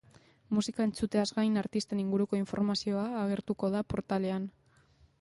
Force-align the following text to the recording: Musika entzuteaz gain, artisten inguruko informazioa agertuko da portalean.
Musika 0.57 0.87
entzuteaz 0.89 1.25
gain, 1.35 1.59
artisten 1.63 2.03
inguruko 2.05 2.41
informazioa 2.41 3.07
agertuko 3.27 3.73
da 3.77 3.89
portalean. 3.95 4.53